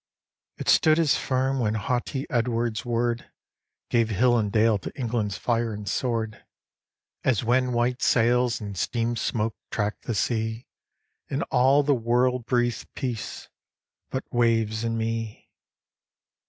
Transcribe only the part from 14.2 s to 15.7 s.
waves and me.